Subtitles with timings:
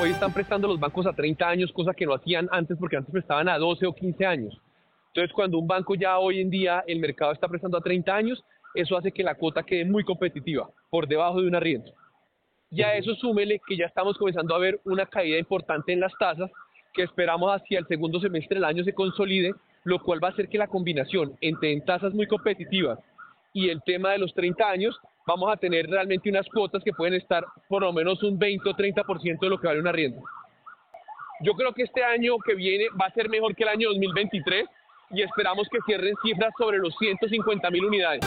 [0.00, 3.12] Hoy están prestando los bancos a 30 años, cosa que no hacían antes porque antes
[3.12, 4.60] prestaban a 12 o 15 años.
[5.08, 8.42] Entonces, cuando un banco ya hoy en día el mercado está prestando a 30 años,
[8.74, 11.92] eso hace que la cuota quede muy competitiva, por debajo de un arriendo.
[12.70, 16.12] Y a eso súmele que ya estamos comenzando a ver una caída importante en las
[16.18, 16.50] tasas,
[16.94, 19.52] que esperamos hacia el segundo semestre del año se consolide,
[19.84, 22.98] lo cual va a hacer que la combinación entre tasas muy competitivas
[23.52, 27.14] y el tema de los 30 años, vamos a tener realmente unas cuotas que pueden
[27.14, 30.22] estar por lo menos un 20 o 30% de lo que vale una arriendo.
[31.40, 34.64] Yo creo que este año que viene va a ser mejor que el año 2023
[35.10, 38.20] y esperamos que cierren cifras sobre los 150 mil unidades.